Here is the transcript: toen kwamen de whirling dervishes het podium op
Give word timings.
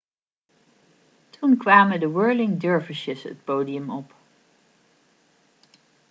toen 1.29 1.57
kwamen 1.57 1.99
de 1.99 2.09
whirling 2.09 2.59
dervishes 2.59 3.23
het 3.23 3.43
podium 3.43 3.89
op 3.89 4.13